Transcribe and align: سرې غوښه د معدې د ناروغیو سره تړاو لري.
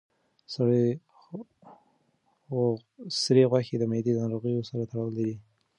سرې 3.21 3.43
غوښه 3.51 3.75
د 3.79 3.83
معدې 3.91 4.11
د 4.13 4.17
ناروغیو 4.23 4.67
سره 4.69 4.83
تړاو 4.91 5.15
لري. 5.17 5.35